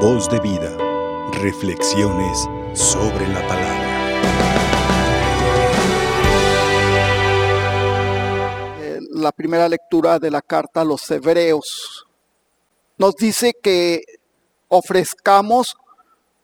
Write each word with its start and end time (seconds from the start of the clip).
Voz 0.00 0.28
de 0.28 0.38
vida. 0.40 0.76
Reflexiones 1.40 2.46
sobre 2.74 3.26
la 3.28 3.40
palabra. 3.48 3.86
Eh, 8.78 9.00
La 9.12 9.32
primera 9.32 9.66
lectura 9.70 10.18
de 10.18 10.30
la 10.30 10.42
carta 10.42 10.82
a 10.82 10.84
los 10.84 11.10
hebreos 11.10 12.06
nos 12.98 13.14
dice 13.16 13.54
que 13.54 14.02
ofrezcamos 14.68 15.74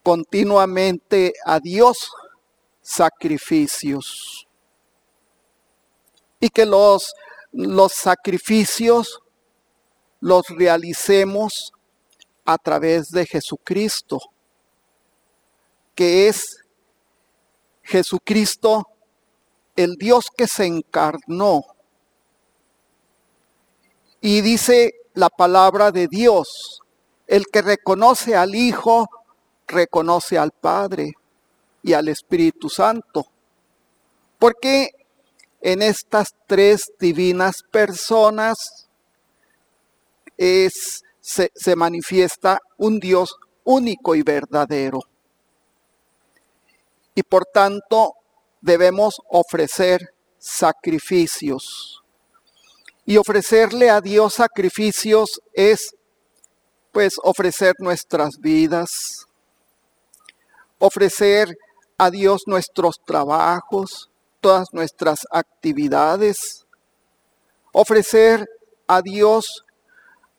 continuamente 0.03 1.35
a 1.45 1.61
Dios 1.61 2.11
sacrificios 2.81 4.49
y 6.41 6.49
que 6.49 6.65
los, 6.65 7.13
los 7.53 7.93
sacrificios 7.93 9.21
los 10.21 10.47
realicemos 10.49 11.75
a 12.45 12.59
través 12.59 13.09
de 13.09 13.27
Jesucristo, 13.27 14.19
que 15.95 16.29
es 16.29 16.59
Jesucristo, 17.83 18.87
el 19.77 19.97
Dios 19.97 20.27
que 20.37 20.47
se 20.47 20.67
encarnó. 20.67 21.65
Y 24.21 24.41
dice 24.41 24.95
la 25.15 25.29
palabra 25.29 25.91
de 25.91 26.09
Dios, 26.09 26.81
el 27.27 27.47
que 27.47 27.63
reconoce 27.63 28.37
al 28.37 28.55
Hijo, 28.55 29.09
reconoce 29.67 30.39
al 30.39 30.53
Padre 30.53 31.13
y 31.83 31.93
al 31.95 32.09
Espíritu 32.09 32.69
Santo. 32.69 33.27
Porque 34.39 34.91
en 35.61 35.83
estas 35.83 36.35
tres 36.47 36.93
divinas 36.99 37.63
personas 37.71 38.89
es, 40.37 41.03
se, 41.23 41.51
se 41.55 41.75
manifiesta 41.77 42.59
un 42.77 42.99
Dios 42.99 43.35
único 43.65 44.15
y 44.15 44.23
verdadero. 44.23 45.01
Y 47.15 47.23
por 47.23 47.47
tanto 47.47 48.15
debemos 48.61 49.15
ofrecer 49.31 50.13
sacrificios. 50.39 52.03
Y 53.05 53.17
ofrecerle 53.17 53.91
a 53.91 54.01
Dios 54.01 54.35
sacrificios 54.35 55.41
es 55.53 55.95
pues 56.93 57.17
ofrecer 57.23 57.75
nuestras 57.79 58.39
vidas, 58.39 59.27
ofrecer 60.79 61.57
a 61.97 62.11
Dios 62.11 62.43
nuestros 62.47 63.01
trabajos, 63.05 64.11
todas 64.41 64.69
nuestras 64.73 65.21
actividades, 65.31 66.67
ofrecer 67.73 68.47
a 68.87 69.01
Dios 69.01 69.65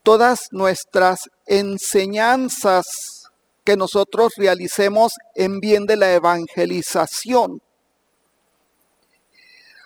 todas 0.04 0.50
nuestras 0.52 1.30
enseñanzas 1.46 3.32
que 3.64 3.78
nosotros 3.78 4.34
realicemos 4.38 5.14
en 5.36 5.60
bien 5.60 5.86
de 5.86 5.96
la 5.96 6.14
evangelización. 6.14 7.62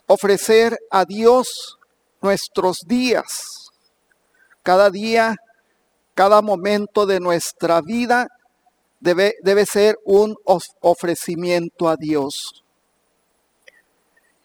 Ofrecer 0.08 0.78
a 0.90 1.06
Dios 1.06 1.78
nuestros 2.22 2.80
días. 2.88 3.70
Cada 4.64 4.90
día, 4.90 5.36
cada 6.16 6.42
momento 6.42 7.06
de 7.06 7.20
nuestra 7.20 7.82
vida 7.82 8.28
debe, 9.00 9.36
debe 9.44 9.66
ser 9.66 9.98
un 10.04 10.36
ofrecimiento 10.82 11.88
a 11.88 11.96
Dios. 11.96 12.64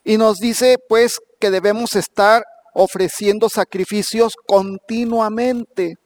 Y 0.04 0.18
nos 0.18 0.38
dice 0.38 0.76
pues 0.88 1.18
que 1.40 1.50
debemos 1.50 1.96
estar 1.96 2.44
ofreciendo 2.72 3.48
sacrificios 3.48 4.34
continuamente. 4.46 5.96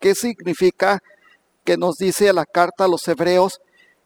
¿Qué 0.00 0.14
significa 0.14 1.02
que 1.64 1.76
nos 1.76 1.96
dice 1.96 2.32
la 2.32 2.44
carta 2.44 2.84
a 2.84 2.88
los 2.88 3.06
hebreos 3.08 3.60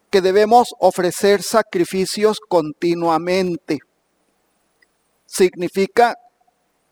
que 0.09 0.21
debemos 0.21 0.73
ofrecer 0.79 1.43
sacrificios 1.43 2.39
continuamente? 2.39 3.79
Significa 5.25 6.15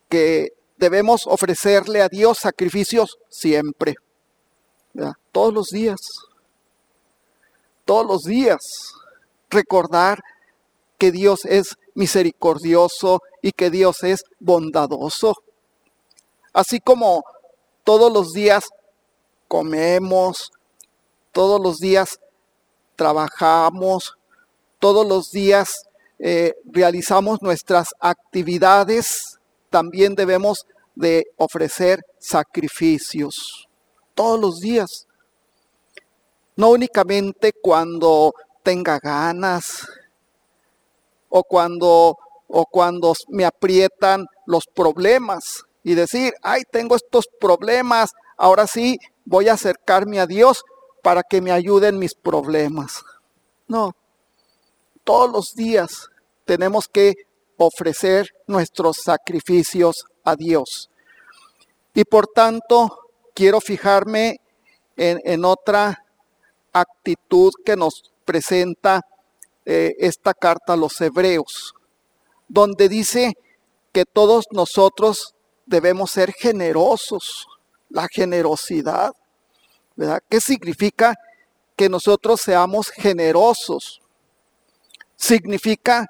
que 0.09 0.49
debemos 0.77 1.25
ofrecerle 1.25 2.01
a 2.01 2.09
Dios 2.09 2.37
sacrificios 2.37 3.17
siempre, 3.29 3.95
todos 5.31 5.53
los 5.53 5.67
días, 5.69 5.99
todos 7.85 8.05
los 8.05 8.23
días, 8.23 8.59
recordar 9.49 10.21
que 10.97 11.11
Dios 11.11 11.45
es 11.45 11.77
misericordioso 11.93 13.21
y 13.41 13.51
que 13.51 13.69
Dios 13.69 14.03
es 14.03 14.23
bondadoso. 14.39 15.35
Así 16.53 16.79
como 16.79 17.23
todos 17.83 18.11
los 18.11 18.33
días 18.33 18.65
comemos, 19.47 20.51
todos 21.31 21.61
los 21.61 21.77
días 21.77 22.19
trabajamos, 22.95 24.17
todos 24.79 25.07
los 25.07 25.29
días 25.31 25.83
eh, 26.19 26.55
realizamos 26.65 27.41
nuestras 27.41 27.89
actividades, 27.99 29.37
también 29.69 30.15
debemos 30.15 30.65
de 30.95 31.27
ofrecer 31.37 32.01
sacrificios, 32.17 33.67
todos 34.15 34.39
los 34.39 34.59
días. 34.59 35.07
No 36.55 36.71
únicamente 36.71 37.53
cuando 37.53 38.33
tenga 38.63 38.97
ganas, 38.97 39.87
o 41.29 41.43
cuando 41.43 42.17
o 42.47 42.65
cuando 42.65 43.13
me 43.27 43.45
aprietan 43.45 44.25
los 44.45 44.65
problemas 44.73 45.63
y 45.83 45.95
decir, 45.95 46.33
ay, 46.41 46.63
tengo 46.71 46.95
estos 46.95 47.25
problemas, 47.39 48.11
ahora 48.37 48.67
sí 48.67 48.97
voy 49.25 49.49
a 49.49 49.53
acercarme 49.53 50.19
a 50.19 50.25
Dios 50.25 50.63
para 51.03 51.23
que 51.23 51.41
me 51.41 51.51
ayuden 51.51 51.99
mis 51.99 52.15
problemas. 52.15 53.03
No, 53.67 53.91
todos 55.03 55.29
los 55.29 55.53
días 55.55 56.07
tenemos 56.45 56.87
que 56.87 57.13
ofrecer 57.57 58.29
nuestros 58.47 58.97
sacrificios 58.97 60.05
a 60.23 60.35
Dios. 60.35 60.89
Y 61.93 62.03
por 62.05 62.27
tanto, 62.27 62.97
quiero 63.33 63.59
fijarme 63.59 64.37
en, 64.95 65.19
en 65.23 65.43
otra 65.45 65.97
actitud 66.71 67.51
que 67.65 67.75
nos 67.75 68.13
presenta 68.25 69.01
eh, 69.69 69.97
esta 69.99 70.33
carta 70.33 70.73
a 70.73 70.77
los 70.77 71.01
hebreos, 71.01 71.73
donde 72.47 72.87
dice 72.87 73.33
que 73.91 74.05
todos 74.05 74.45
nosotros 74.51 75.35
debemos 75.65 76.11
ser 76.11 76.31
generosos, 76.31 77.45
la 77.89 78.07
generosidad, 78.07 79.11
¿verdad? 79.97 80.23
¿Qué 80.29 80.39
significa 80.39 81.15
que 81.75 81.89
nosotros 81.89 82.39
seamos 82.39 82.89
generosos? 82.91 84.01
Significa 85.17 86.07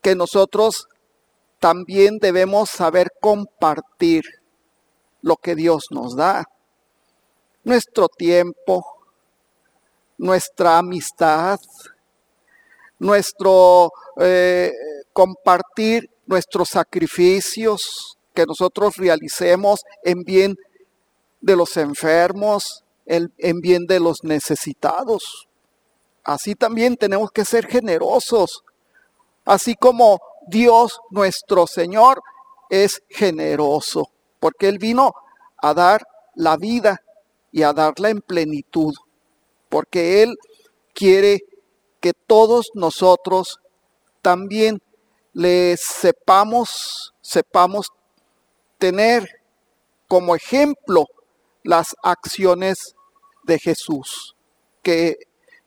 que 0.00 0.14
nosotros 0.14 0.86
también 1.58 2.18
debemos 2.18 2.70
saber 2.70 3.08
compartir 3.20 4.22
lo 5.22 5.36
que 5.38 5.56
Dios 5.56 5.86
nos 5.90 6.14
da, 6.14 6.44
nuestro 7.64 8.06
tiempo, 8.06 8.84
nuestra 10.18 10.78
amistad, 10.78 11.58
nuestro 13.02 13.90
eh, 14.20 14.72
compartir 15.12 16.08
nuestros 16.26 16.68
sacrificios 16.68 18.16
que 18.32 18.46
nosotros 18.46 18.96
realicemos 18.96 19.82
en 20.04 20.22
bien 20.22 20.56
de 21.40 21.56
los 21.56 21.76
enfermos, 21.76 22.84
en, 23.04 23.32
en 23.38 23.60
bien 23.60 23.86
de 23.86 23.98
los 23.98 24.22
necesitados. 24.22 25.48
Así 26.22 26.54
también 26.54 26.96
tenemos 26.96 27.32
que 27.32 27.44
ser 27.44 27.66
generosos, 27.66 28.62
así 29.44 29.74
como 29.74 30.20
Dios 30.46 31.00
nuestro 31.10 31.66
Señor 31.66 32.22
es 32.70 33.02
generoso, 33.08 34.10
porque 34.38 34.68
Él 34.68 34.78
vino 34.78 35.12
a 35.58 35.74
dar 35.74 36.06
la 36.36 36.56
vida 36.56 37.02
y 37.50 37.64
a 37.64 37.72
darla 37.72 38.10
en 38.10 38.20
plenitud, 38.20 38.94
porque 39.68 40.22
Él 40.22 40.36
quiere 40.94 41.40
que 42.02 42.12
todos 42.12 42.72
nosotros 42.74 43.60
también 44.20 44.82
le 45.32 45.76
sepamos, 45.78 47.14
sepamos 47.22 47.90
tener 48.76 49.26
como 50.08 50.34
ejemplo 50.34 51.06
las 51.62 51.94
acciones 52.02 52.96
de 53.44 53.58
Jesús, 53.58 54.34
que, 54.82 55.14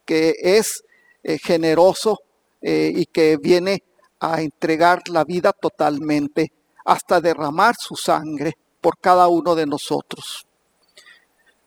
que 0.05 0.35
es 0.39 0.83
eh, 1.23 1.37
generoso 1.39 2.19
eh, 2.61 2.91
y 2.93 3.05
que 3.05 3.37
viene 3.37 3.83
a 4.19 4.41
entregar 4.41 5.07
la 5.07 5.23
vida 5.23 5.53
totalmente 5.53 6.51
hasta 6.83 7.21
derramar 7.21 7.75
su 7.79 7.95
sangre 7.95 8.57
por 8.81 8.97
cada 8.99 9.29
uno 9.29 9.55
de 9.55 9.65
nosotros. 9.65 10.45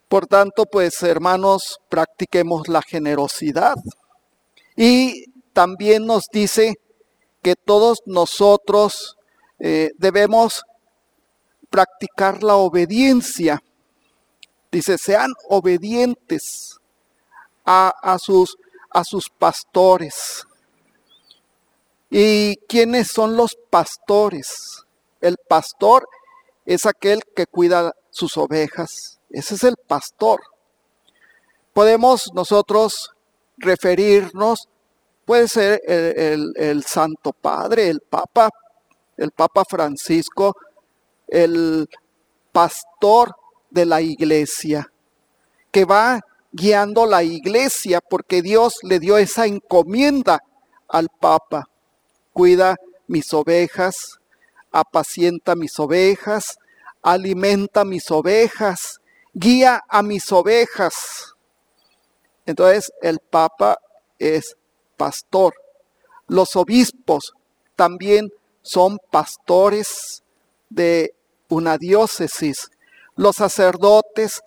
Por 0.09 0.27
tanto, 0.27 0.67
pues 0.67 1.03
hermanos, 1.03 1.79
practiquemos 1.89 2.69
la 2.69 2.83
generosidad. 2.83 3.75
Y 4.81 5.25
también 5.53 6.07
nos 6.07 6.27
dice 6.33 6.77
que 7.43 7.57
todos 7.57 7.99
nosotros 8.07 9.17
eh, 9.59 9.91
debemos 9.99 10.63
practicar 11.69 12.45
la 12.45 12.55
obediencia. 12.55 13.61
Dice, 14.71 14.97
sean 14.97 15.33
obedientes 15.49 16.77
a, 17.65 17.93
a, 18.03 18.21
sus, 18.21 18.57
a 18.91 19.03
sus 19.03 19.29
pastores. 19.29 20.47
¿Y 22.09 22.55
quiénes 22.69 23.09
son 23.09 23.37
los 23.37 23.57
pastores? 23.71 24.85
El 25.21 25.39
pastor 25.49 26.09
es 26.65 26.87
aquel 26.87 27.23
que 27.35 27.47
cuida 27.49 27.91
sus 28.11 28.37
ovejas. 28.37 29.19
Ese 29.29 29.57
es 29.57 29.65
el 29.65 29.75
pastor. 29.89 30.41
Podemos 31.73 32.31
nosotros 32.33 33.11
referirnos, 33.59 34.69
puede 35.25 35.49
ser 35.49 35.83
el, 35.87 36.53
el, 36.57 36.85
Santo 36.85 37.33
Padre, 37.33 37.89
el 37.89 38.01
Papa, 38.01 38.51
el 39.17 39.31
Papa 39.33 39.65
Francisco, 39.69 40.57
el 41.27 41.89
pastor 42.53 43.35
de 43.71 43.85
la 43.85 44.01
iglesia, 44.01 44.91
que 45.71 45.85
va 45.85 46.21
guiando 46.53 47.05
la 47.05 47.23
iglesia 47.23 48.01
porque 48.01 48.43
Dios 48.43 48.79
le 48.83 48.99
dio 48.99 49.19
esa 49.19 49.47
encomienda 49.47 50.43
al 50.89 51.09
Papa. 51.21 51.69
Cuida 52.33 52.77
mis 53.07 53.33
ovejas, 53.35 54.19
apacienta 54.71 55.55
mis 55.55 55.79
ovejas, 55.79 56.59
alimenta 57.03 57.85
mis 57.85 58.11
ovejas, 58.11 59.01
guía 59.33 59.83
a 59.89 60.03
mis 60.03 60.31
ovejas. 60.33 61.35
Entonces 62.49 62.91
el 63.03 63.19
Papa 63.19 63.77
es 64.19 64.57
pastor. 64.97 65.53
Los 66.29 66.57
obispos 66.57 67.35
también 67.77 68.31
son 68.63 68.97
pastores 69.11 70.23
de 70.71 71.13
una 71.51 71.77
diócesis. 71.77 72.71
Los 73.17 73.37
sacerdotes, 73.37 74.41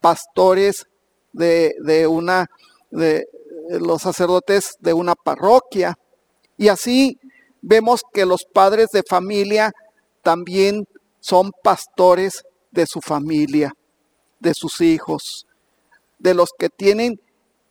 pastores 0.00 0.86
de, 1.32 1.74
de 1.82 2.06
una, 2.06 2.46
de 2.92 3.26
los 3.70 4.02
sacerdotes 4.02 4.76
de 4.78 4.92
una 4.92 5.16
parroquia. 5.16 5.98
Y 6.56 6.68
así 6.68 7.18
vemos 7.60 8.02
que 8.12 8.24
los 8.24 8.44
padres 8.44 8.90
de 8.92 9.02
familia 9.02 9.72
también 10.22 10.86
son 11.18 11.50
pastores 11.64 12.44
de 12.70 12.86
su 12.86 13.00
familia, 13.00 13.72
de 14.38 14.54
sus 14.54 14.80
hijos, 14.80 15.48
de 16.20 16.34
los 16.34 16.50
que 16.56 16.68
tienen 16.68 17.20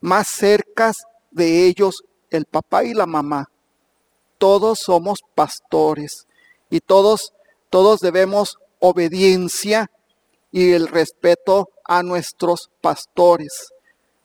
más 0.08 0.28
cerca 0.28 0.92
de 1.32 1.68
ellos 1.68 2.04
el 2.30 2.46
papá 2.46 2.84
y 2.86 2.94
la 2.94 3.06
mamá. 3.06 3.50
Todos 4.38 4.80
somos 4.80 5.20
pastores 5.36 6.28
y 6.70 6.80
todos 6.80 7.34
todos 7.70 8.00
debemos 8.00 8.58
obediencia 8.80 9.92
y 10.52 10.72
el 10.72 10.88
respeto 10.88 11.70
a 11.84 12.02
nuestros 12.02 12.70
pastores. 12.82 13.74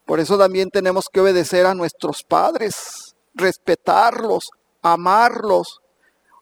Por 0.06 0.20
eso 0.20 0.38
también 0.38 0.70
tenemos 0.70 1.06
que 1.12 1.20
obedecer 1.20 1.66
a 1.66 1.74
nuestros 1.74 2.22
padres, 2.22 3.16
respetarlos, 3.34 4.50
amarlos, 4.80 5.80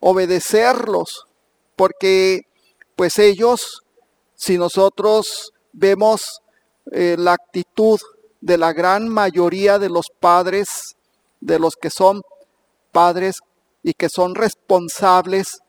obedecerlos, 0.00 1.26
porque 1.76 2.42
pues 2.96 3.18
ellos, 3.18 3.82
si 4.34 4.58
nosotros 4.58 5.52
vemos 5.72 6.42
eh, 6.92 7.16
la 7.18 7.32
actitud 7.32 7.98
de 8.40 8.58
la 8.58 8.72
gran 8.72 9.08
mayoría 9.08 9.78
de 9.78 9.88
los 9.88 10.06
padres, 10.18 10.96
de 11.40 11.58
los 11.58 11.76
que 11.76 11.90
son 11.90 12.22
padres 12.92 13.40
y 13.82 13.94
que 13.94 14.08
son 14.08 14.34
responsables, 14.34 15.60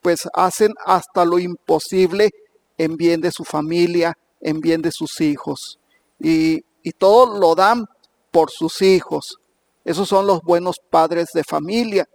pues 0.00 0.28
hacen 0.34 0.74
hasta 0.84 1.24
lo 1.24 1.38
imposible 1.38 2.30
en 2.76 2.96
bien 2.96 3.20
de 3.20 3.32
su 3.32 3.44
familia, 3.44 4.16
en 4.40 4.60
bien 4.60 4.82
de 4.82 4.92
sus 4.92 5.20
hijos. 5.20 5.78
Y, 6.18 6.64
y 6.82 6.92
todo 6.92 7.38
lo 7.38 7.54
dan 7.54 7.86
por 8.30 8.50
sus 8.50 8.82
hijos. 8.82 9.38
Esos 9.84 10.08
son 10.08 10.26
los 10.26 10.42
buenos 10.42 10.76
padres 10.90 11.30
de 11.32 11.44
familia. 11.44 12.06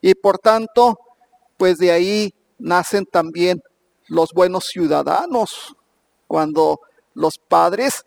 Y 0.00 0.14
por 0.14 0.38
tanto, 0.38 0.98
pues 1.56 1.78
de 1.78 1.92
ahí 1.92 2.34
nacen 2.58 3.06
también 3.06 3.62
los 4.08 4.32
buenos 4.32 4.66
ciudadanos, 4.66 5.76
cuando 6.26 6.80
los 7.14 7.38
padres 7.38 8.04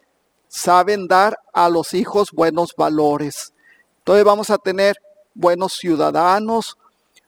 saben 0.55 1.09
dar 1.09 1.37
a 1.51 1.67
los 1.67 1.93
hijos 1.93 2.31
buenos 2.31 2.75
valores. 2.77 3.53
Entonces 3.97 4.23
vamos 4.23 4.49
a 4.49 4.57
tener 4.57 4.95
buenos 5.33 5.73
ciudadanos, 5.73 6.77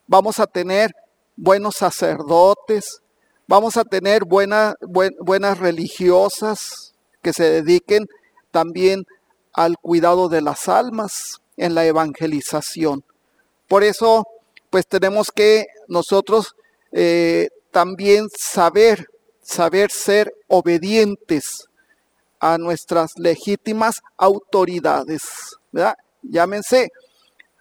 vamos 0.07 0.39
a 0.39 0.47
tener 0.47 0.95
buenos 1.35 1.75
sacerdotes, 1.75 3.01
vamos 3.45 3.75
a 3.75 3.83
tener 3.83 4.24
buenas 4.24 5.59
religiosas 5.59 6.94
que 7.21 7.33
se 7.33 7.62
dediquen 7.62 8.07
también 8.51 9.06
al 9.51 9.77
cuidado 9.77 10.29
de 10.29 10.41
las 10.41 10.69
almas 10.69 11.41
en 11.57 11.75
la 11.75 11.85
evangelización. 11.85 13.03
Por 13.68 13.83
eso 13.83 14.25
pues 14.69 14.88
tenemos 14.88 15.33
que 15.33 15.65
nosotros 15.89 16.56
eh, 16.94 17.50
también 17.71 18.29
saber, 18.33 19.06
saber 19.41 19.91
ser 19.91 20.33
obedientes 20.47 21.67
a 22.39 22.57
nuestras 22.57 23.12
legítimas 23.18 24.01
autoridades, 24.18 25.24
¿verdad? 25.72 25.95
Llámense 26.22 26.89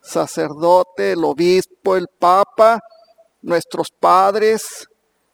sacerdote, 0.03 1.13
el 1.13 1.25
obispo, 1.25 1.97
el 1.97 2.07
papa, 2.19 2.81
nuestros 3.43 3.89
padres, 3.91 4.87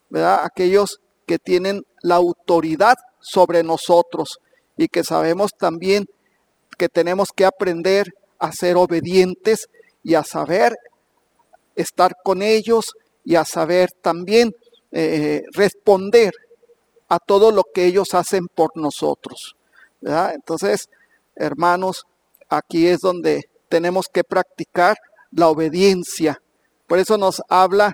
¿verdad? 0.09 0.41
Aquellos 0.45 0.99
que 1.27 1.39
tienen 1.39 1.83
la 2.03 2.17
autoridad 2.17 2.97
sobre 3.21 3.63
nosotros 3.63 4.39
y 4.77 4.89
que 4.89 5.05
sabemos 5.05 5.53
también 5.57 6.07
que 6.79 6.89
tenemos 6.89 7.29
que 7.35 7.45
aprender 7.45 8.13
a 8.39 8.53
ser 8.53 8.77
obedientes 8.77 9.69
y 10.03 10.15
a 10.15 10.25
saber 10.25 10.75
estar 11.77 12.15
con 12.25 12.43
ellos 12.43 12.93
y 13.25 13.37
a 13.37 13.45
saber 13.45 13.91
también 14.03 14.53
eh, 14.91 15.43
responder 15.53 16.33
a 17.13 17.19
todo 17.19 17.53
lo 17.53 17.65
que 17.75 17.85
ellos 17.85 18.15
hacen 18.15 18.49
por 18.49 18.75
nosotros. 18.75 19.55
Entonces, 20.01 20.89
hermanos, 21.37 22.07
aquí 22.49 22.87
es 22.87 23.01
donde 23.01 23.51
tenemos 23.69 24.07
que 24.09 24.25
practicar 24.25 24.97
la 25.31 25.49
obediencia. 25.49 26.41
Por 26.87 26.99
eso 26.99 27.19
nos 27.19 27.43
habla 27.51 27.93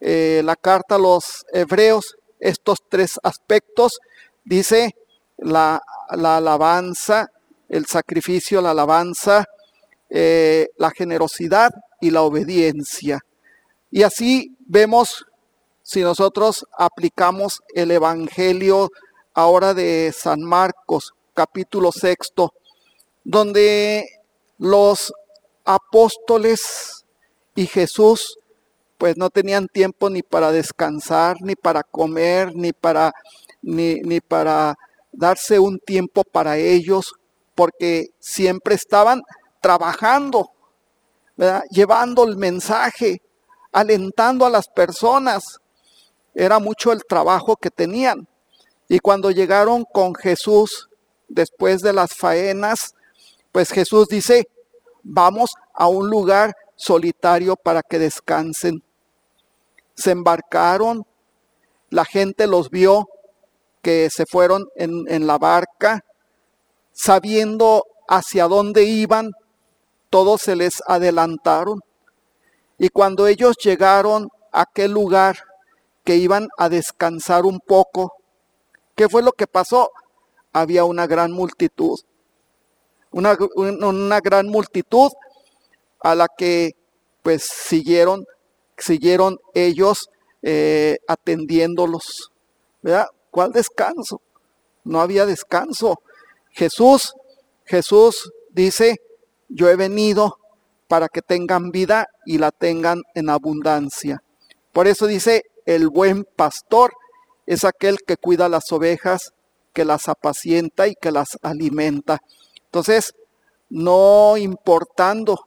eh, 0.00 0.42
la 0.44 0.54
carta 0.54 0.96
a 0.96 0.98
los 0.98 1.46
hebreos 1.50 2.18
estos 2.38 2.80
tres 2.90 3.18
aspectos. 3.22 4.00
Dice 4.44 4.96
la, 5.38 5.80
alabanza, 6.10 7.28
el 7.70 7.86
sacrificio, 7.86 8.60
la 8.60 8.72
alabanza, 8.72 9.46
eh, 10.10 10.68
la 10.76 10.90
generosidad 10.90 11.70
y 12.02 12.10
la 12.10 12.20
obediencia. 12.20 13.18
Y 13.90 14.02
así 14.02 14.54
vemos, 14.60 15.24
si 15.92 16.00
nosotros 16.00 16.64
aplicamos 16.78 17.60
el 17.74 17.90
Evangelio 17.90 18.88
ahora 19.34 19.74
de 19.74 20.10
San 20.16 20.40
Marcos, 20.40 21.12
capítulo 21.34 21.92
sexto, 21.92 22.54
donde 23.24 24.06
los 24.56 25.12
apóstoles 25.66 27.04
y 27.54 27.66
Jesús 27.66 28.38
pues 28.96 29.18
no 29.18 29.28
tenían 29.28 29.66
tiempo 29.68 30.08
ni 30.08 30.22
para 30.22 30.50
descansar, 30.50 31.36
ni 31.42 31.56
para 31.56 31.82
comer, 31.82 32.54
ni 32.54 32.72
para, 32.72 33.12
ni, 33.60 33.96
ni 33.96 34.20
para 34.22 34.76
darse 35.12 35.58
un 35.58 35.78
tiempo 35.78 36.24
para 36.24 36.56
ellos, 36.56 37.12
porque 37.54 38.06
siempre 38.18 38.76
estaban 38.76 39.20
trabajando 39.60 40.48
llevando 41.70 42.24
el 42.24 42.36
mensaje, 42.36 43.20
alentando 43.72 44.46
a 44.46 44.50
las 44.50 44.68
personas. 44.68 45.58
Era 46.34 46.58
mucho 46.58 46.92
el 46.92 47.04
trabajo 47.04 47.56
que 47.56 47.70
tenían. 47.70 48.26
Y 48.88 48.98
cuando 48.98 49.30
llegaron 49.30 49.84
con 49.84 50.14
Jesús, 50.14 50.88
después 51.28 51.80
de 51.80 51.92
las 51.92 52.14
faenas, 52.14 52.94
pues 53.50 53.70
Jesús 53.70 54.08
dice, 54.08 54.48
vamos 55.02 55.54
a 55.74 55.88
un 55.88 56.08
lugar 56.08 56.54
solitario 56.76 57.56
para 57.56 57.82
que 57.82 57.98
descansen. 57.98 58.82
Se 59.94 60.10
embarcaron, 60.10 61.06
la 61.90 62.04
gente 62.04 62.46
los 62.46 62.70
vio 62.70 63.08
que 63.82 64.10
se 64.10 64.26
fueron 64.26 64.68
en, 64.76 65.04
en 65.08 65.26
la 65.26 65.38
barca, 65.38 66.04
sabiendo 66.92 67.84
hacia 68.08 68.46
dónde 68.46 68.84
iban, 68.84 69.32
todos 70.10 70.42
se 70.42 70.56
les 70.56 70.82
adelantaron. 70.86 71.80
Y 72.78 72.88
cuando 72.88 73.26
ellos 73.26 73.56
llegaron 73.56 74.28
a 74.52 74.62
aquel 74.62 74.92
lugar 74.92 75.38
que 76.04 76.16
iban 76.16 76.48
a 76.58 76.68
descansar 76.68 77.44
un 77.44 77.60
poco, 77.60 78.12
¿qué 78.94 79.08
fue 79.08 79.22
lo 79.22 79.32
que 79.32 79.46
pasó? 79.46 79.90
Había 80.52 80.84
una 80.84 81.06
gran 81.06 81.32
multitud. 81.32 81.98
Una, 83.10 83.36
una 83.56 84.20
gran 84.20 84.46
multitud 84.48 85.10
a 86.00 86.14
la 86.14 86.28
que 86.28 86.72
pues 87.22 87.42
siguieron, 87.44 88.24
siguieron 88.76 89.38
ellos 89.54 90.08
eh, 90.42 90.98
atendiéndolos. 91.06 92.30
¿Verdad? 92.82 93.06
¿Cuál 93.30 93.52
descanso? 93.52 94.20
no 94.84 95.00
había 95.00 95.26
descanso. 95.26 96.00
Jesús, 96.50 97.14
Jesús 97.64 98.30
dice, 98.50 98.96
yo 99.48 99.68
he 99.68 99.76
venido 99.76 100.38
para 100.88 101.08
que 101.08 101.22
tengan 101.22 101.70
vida 101.70 102.06
y 102.26 102.38
la 102.38 102.50
tengan 102.50 103.02
en 103.14 103.30
abundancia. 103.30 104.22
Por 104.72 104.86
eso 104.86 105.06
dice, 105.06 105.44
el 105.66 105.88
buen 105.88 106.24
pastor 106.24 106.92
es 107.46 107.64
aquel 107.64 107.98
que 108.06 108.16
cuida 108.16 108.48
las 108.48 108.70
ovejas, 108.72 109.32
que 109.72 109.84
las 109.84 110.08
apacienta 110.08 110.88
y 110.88 110.94
que 110.94 111.10
las 111.10 111.38
alimenta. 111.42 112.20
Entonces, 112.64 113.14
no 113.68 114.36
importando 114.36 115.38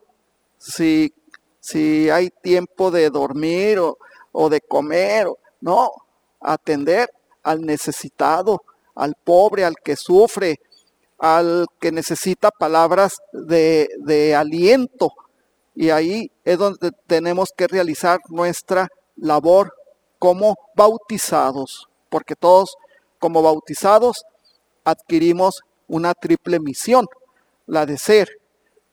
si, 0.57 1.13
si 1.59 2.09
hay 2.09 2.29
tiempo 2.41 2.91
de 2.91 3.09
dormir 3.09 3.79
o, 3.79 4.49
de 4.49 4.61
comer, 4.61 5.27
no, 5.61 5.91
atender 6.41 7.09
al 7.43 7.61
necesitado, 7.61 8.63
al 8.95 9.13
pobre, 9.23 9.63
al 9.63 9.75
que 9.75 9.95
sufre, 9.95 10.59
al 11.19 11.67
que 11.79 11.91
necesita 11.91 12.51
palabras 12.51 13.17
de, 13.31 13.87
de 13.99 14.35
aliento. 14.35 15.11
Y 15.75 15.89
ahí 15.89 16.31
es 16.43 16.57
donde 16.57 16.91
tenemos 17.07 17.49
que 17.55 17.67
realizar 17.67 18.19
nuestra 18.29 18.87
labor 19.15 19.73
como 20.25 20.55
bautizados, 20.73 21.87
porque 22.09 22.35
todos 22.35 22.77
como 23.19 23.43
bautizados 23.43 24.23
adquirimos 24.83 25.61
una 25.87 26.15
triple 26.15 26.59
misión, 26.59 27.05
la 27.67 27.85
de 27.85 27.99
ser 27.99 28.29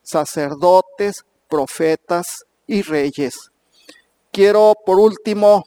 sacerdotes, 0.03 1.25
profetas 1.49 2.45
y 2.67 2.83
reyes. 2.83 3.51
Quiero 4.31 4.75
por 4.85 4.99
último 4.99 5.65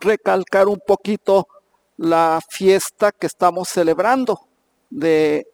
recalcar 0.00 0.68
un 0.68 0.80
poquito 0.86 1.46
la 1.98 2.40
fiesta 2.48 3.12
que 3.12 3.26
estamos 3.26 3.68
celebrando 3.68 4.40
de, 4.88 5.46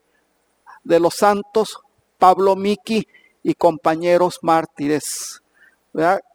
de 0.85 1.01
los 1.01 1.15
santos 1.17 1.77
Pablo 2.19 2.55
Miki 2.55 3.05
y 3.43 3.55
compañeros 3.55 4.39
mártires, 4.43 5.43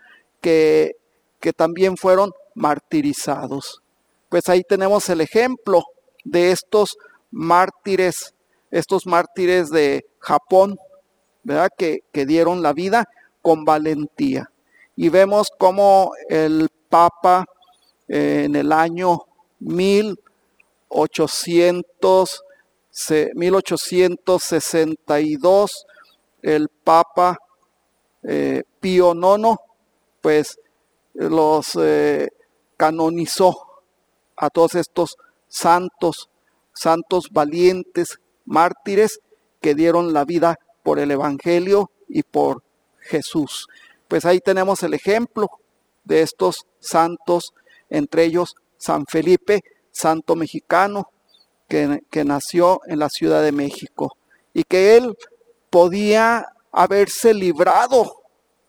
que, 0.41 0.93
que 1.39 1.53
también 1.53 1.95
fueron 1.95 2.31
martirizados. 2.55 3.81
Pues 4.29 4.49
ahí 4.49 4.63
tenemos 4.67 5.09
el 5.09 5.21
ejemplo 5.21 5.83
de 6.23 6.51
estos 6.51 6.97
mártires, 7.29 8.33
estos 8.71 9.05
mártires 9.05 9.69
de 9.69 10.05
Japón, 10.19 10.77
¿verdad? 11.43 11.69
Que, 11.77 11.99
que 12.11 12.25
dieron 12.25 12.61
la 12.61 12.73
vida 12.73 13.05
con 13.41 13.65
valentía. 13.65 14.49
Y 14.95 15.09
vemos 15.09 15.47
cómo 15.57 16.11
el 16.29 16.69
Papa 16.89 17.45
en 18.07 18.55
el 18.55 18.71
año 18.71 19.25
1800, 19.59 22.43
1862, 23.35 25.85
el 26.41 26.69
Papa 26.69 27.37
eh, 28.23 28.63
Pío 28.79 29.13
IX, 29.13 29.57
pues 30.21 30.57
los 31.13 31.77
eh, 31.79 32.29
canonizó 32.77 33.55
a 34.35 34.49
todos 34.49 34.75
estos 34.75 35.17
santos, 35.47 36.29
santos 36.73 37.29
valientes, 37.31 38.19
mártires 38.45 39.19
que 39.59 39.75
dieron 39.75 40.13
la 40.13 40.25
vida 40.25 40.57
por 40.83 40.99
el 40.99 41.11
Evangelio 41.11 41.91
y 42.07 42.23
por 42.23 42.63
Jesús. 42.99 43.67
Pues 44.07 44.25
ahí 44.25 44.39
tenemos 44.39 44.83
el 44.83 44.93
ejemplo 44.93 45.47
de 46.03 46.21
estos 46.21 46.65
santos, 46.79 47.53
entre 47.91 48.23
ellos 48.23 48.55
San 48.77 49.05
Felipe, 49.05 49.63
santo 49.91 50.35
mexicano, 50.35 51.11
que, 51.67 52.01
que 52.09 52.25
nació 52.25 52.81
en 52.87 52.97
la 52.97 53.09
Ciudad 53.09 53.43
de 53.43 53.51
México 53.51 54.17
y 54.53 54.63
que 54.63 54.97
él 54.97 55.15
podía 55.69 56.47
haberse 56.71 57.33
librado, 57.33 58.23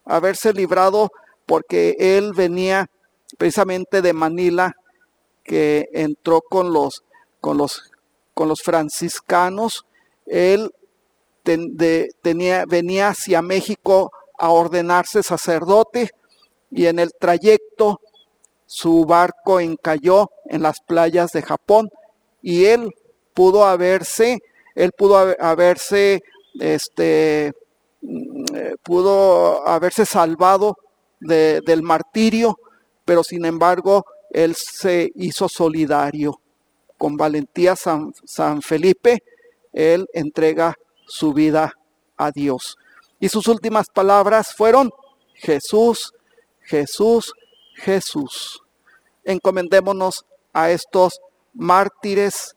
haberse 0.05 0.53
librado 0.53 1.11
porque 1.47 1.97
él 1.99 2.33
venía 2.35 2.89
precisamente 3.39 4.03
de 4.03 4.13
Manila, 4.13 4.77
que 5.43 5.89
entró 5.93 6.41
con 6.41 6.73
los, 6.73 7.03
con 7.41 7.59
los, 7.59 7.91
con 8.35 8.49
los 8.49 8.63
franciscanos. 8.63 9.85
Él 10.27 10.73
tenía, 11.43 12.65
venía 12.67 13.09
hacia 13.09 13.43
México 13.43 14.13
a 14.39 14.51
ordenarse 14.51 15.23
sacerdote 15.23 16.11
y 16.71 16.87
en 16.87 16.99
el 16.99 17.13
trayecto 17.19 18.01
su 18.75 19.05
barco 19.05 19.61
encalló 19.61 20.31
en 20.47 20.63
las 20.63 20.81
playas 20.81 21.31
de 21.33 21.43
Japón 21.43 21.91
y 22.41 22.65
él 22.65 22.91
pudo 23.35 23.67
haberse, 23.67 24.39
él 24.75 24.93
pudo 24.97 25.19
haberse, 25.39 26.23
este, 26.59 27.53
mm, 28.01 28.57
eh, 28.57 28.75
pudo 28.83 29.69
haberse 29.69 30.07
salvado 30.07 30.79
del 31.21 31.83
martirio, 31.83 32.57
pero 33.05 33.23
sin 33.23 33.45
embargo 33.45 34.07
él 34.31 34.55
se 34.55 35.11
hizo 35.17 35.51
solidario. 35.51 36.41
Con 36.97 37.19
valentía 37.19 37.77
San, 37.77 38.15
San 38.25 38.63
Felipe, 38.63 39.23
él 39.75 40.07
entrega 40.15 40.75
su 41.07 41.35
vida 41.35 41.75
a 42.17 42.31
Dios. 42.31 42.77
Y 43.21 43.29
sus 43.29 43.49
últimas 43.49 43.89
palabras 43.93 44.55
fueron, 44.57 44.91
Jesús, 45.35 46.15
Jesús, 46.63 47.35
Jesús. 47.83 48.63
Encomendémonos 49.25 50.25
a 50.53 50.71
estos 50.71 51.21
mártires 51.53 52.57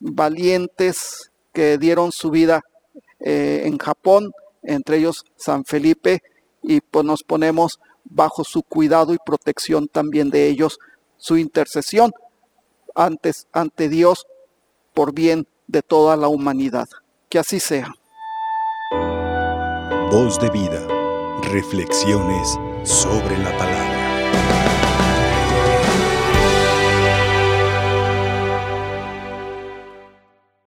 valientes 0.00 1.30
que 1.52 1.78
dieron 1.78 2.12
su 2.12 2.30
vida 2.30 2.62
eh, 3.20 3.62
en 3.64 3.78
Japón, 3.78 4.32
entre 4.62 4.96
ellos 4.96 5.24
San 5.36 5.64
Felipe, 5.64 6.22
y 6.62 6.80
pues 6.80 7.04
nos 7.04 7.22
ponemos 7.22 7.78
bajo 8.04 8.44
su 8.44 8.62
cuidado 8.62 9.12
y 9.14 9.18
protección 9.24 9.88
también 9.88 10.30
de 10.30 10.48
ellos, 10.48 10.78
su 11.16 11.36
intercesión 11.36 12.12
antes, 12.94 13.46
ante 13.52 13.88
Dios 13.88 14.26
por 14.94 15.12
bien 15.12 15.46
de 15.66 15.82
toda 15.82 16.16
la 16.16 16.28
humanidad. 16.28 16.88
Que 17.28 17.38
así 17.38 17.60
sea. 17.60 17.92
Voz 20.10 20.38
de 20.38 20.50
vida. 20.50 20.86
Reflexiones 21.42 22.58
sobre 22.84 23.38
la 23.38 23.56
palabra. 23.56 23.91